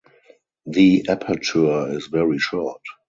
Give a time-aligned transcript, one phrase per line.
[0.65, 2.81] The aperture is very short.